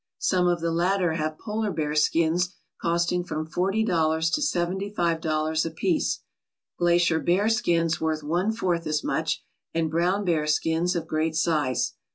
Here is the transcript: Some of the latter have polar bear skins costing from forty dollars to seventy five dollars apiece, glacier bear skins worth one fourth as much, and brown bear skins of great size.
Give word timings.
Some 0.17 0.47
of 0.47 0.61
the 0.61 0.71
latter 0.71 1.13
have 1.13 1.37
polar 1.37 1.69
bear 1.69 1.93
skins 1.93 2.55
costing 2.81 3.23
from 3.23 3.45
forty 3.45 3.85
dollars 3.85 4.31
to 4.31 4.41
seventy 4.41 4.89
five 4.89 5.21
dollars 5.21 5.63
apiece, 5.63 6.21
glacier 6.79 7.19
bear 7.19 7.47
skins 7.49 8.01
worth 8.01 8.23
one 8.23 8.51
fourth 8.51 8.87
as 8.87 9.03
much, 9.03 9.43
and 9.75 9.91
brown 9.91 10.25
bear 10.25 10.47
skins 10.47 10.95
of 10.95 11.05
great 11.05 11.35
size. 11.35 11.93